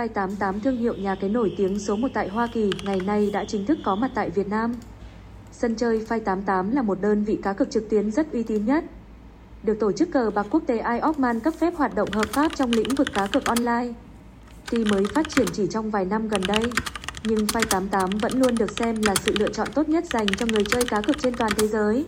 Five88 0.00 0.60
thương 0.60 0.76
hiệu 0.76 0.94
nhà 0.94 1.14
cái 1.14 1.30
nổi 1.30 1.54
tiếng 1.56 1.78
số 1.78 1.96
1 1.96 2.08
tại 2.14 2.28
Hoa 2.28 2.48
Kỳ 2.52 2.70
ngày 2.84 3.00
nay 3.00 3.30
đã 3.32 3.44
chính 3.44 3.66
thức 3.66 3.78
có 3.84 3.94
mặt 3.94 4.10
tại 4.14 4.30
Việt 4.30 4.48
Nam. 4.48 4.74
Sân 5.52 5.74
chơi 5.74 6.04
Five88 6.08 6.74
là 6.74 6.82
một 6.82 7.00
đơn 7.00 7.24
vị 7.24 7.38
cá 7.42 7.52
cược 7.52 7.70
trực 7.70 7.90
tuyến 7.90 8.10
rất 8.10 8.32
uy 8.32 8.42
tín 8.42 8.66
nhất. 8.66 8.84
Được 9.62 9.80
tổ 9.80 9.92
chức 9.92 10.12
cờ 10.12 10.30
bạc 10.34 10.46
quốc 10.50 10.62
tế 10.66 10.82
IOCMAN 10.94 11.40
cấp 11.40 11.54
phép 11.58 11.74
hoạt 11.76 11.94
động 11.94 12.08
hợp 12.12 12.26
pháp 12.26 12.52
trong 12.56 12.70
lĩnh 12.70 12.94
vực 12.94 13.08
cá 13.14 13.26
cược 13.26 13.44
online. 13.44 13.92
Tuy 14.70 14.84
mới 14.84 15.04
phát 15.14 15.28
triển 15.28 15.46
chỉ 15.52 15.66
trong 15.70 15.90
vài 15.90 16.04
năm 16.04 16.28
gần 16.28 16.42
đây, 16.48 16.62
nhưng 17.24 17.46
Five88 17.46 18.18
vẫn 18.18 18.32
luôn 18.40 18.54
được 18.54 18.70
xem 18.70 19.02
là 19.02 19.14
sự 19.14 19.34
lựa 19.38 19.48
chọn 19.48 19.68
tốt 19.74 19.88
nhất 19.88 20.04
dành 20.10 20.26
cho 20.26 20.46
người 20.46 20.64
chơi 20.64 20.84
cá 20.88 21.00
cược 21.00 21.18
trên 21.22 21.34
toàn 21.34 21.52
thế 21.56 21.68
giới. 21.68 22.06